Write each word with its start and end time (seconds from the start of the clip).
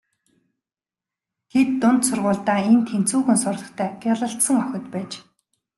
Тэд 1.49 1.69
дунд 1.81 2.01
сургуульдаа 2.07 2.59
эн 2.71 2.77
тэнцүүхэн 2.89 3.37
сурлагатай 3.43 3.89
гялалзсан 4.03 4.57
охид 4.63 4.85
байж. 4.93 5.11